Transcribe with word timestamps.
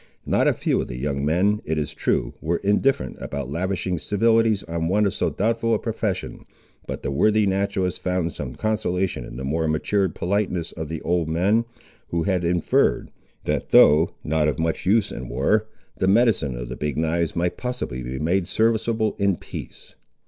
Not 0.25 0.47
a 0.47 0.53
few 0.55 0.81
of 0.81 0.87
the 0.87 0.97
young 0.97 1.23
men, 1.23 1.61
it 1.63 1.77
is 1.77 1.93
true, 1.93 2.33
were 2.41 2.57
indifferent 2.63 3.17
about 3.21 3.51
lavishing 3.51 3.99
civilities 3.99 4.63
on 4.63 4.87
one 4.87 5.05
of 5.05 5.13
so 5.13 5.29
doubtful 5.29 5.75
a 5.75 5.77
profession, 5.77 6.45
but 6.87 7.03
the 7.03 7.11
worthy 7.11 7.45
naturalist 7.45 8.01
found 8.01 8.31
some 8.31 8.55
consolation 8.55 9.23
in 9.23 9.37
the 9.37 9.43
more 9.43 9.67
matured 9.67 10.15
politeness 10.15 10.71
of 10.71 10.87
the 10.89 11.03
old 11.03 11.29
men, 11.29 11.65
who 12.07 12.23
had 12.23 12.43
inferred, 12.43 13.11
that 13.43 13.69
though 13.69 14.15
not 14.23 14.47
of 14.47 14.57
much 14.57 14.87
use 14.87 15.11
in 15.11 15.29
war, 15.29 15.67
the 15.95 16.07
medicine 16.07 16.55
of 16.55 16.67
the 16.69 16.75
Big 16.75 16.97
knives 16.97 17.35
might 17.35 17.55
possibly 17.55 18.01
be 18.01 18.17
made 18.17 18.47
serviceable 18.47 19.15
in 19.19 19.35
peace. 19.35 19.93